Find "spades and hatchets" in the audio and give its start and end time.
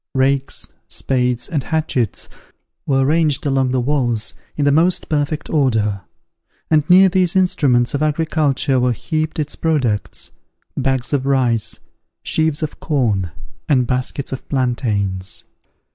0.87-2.27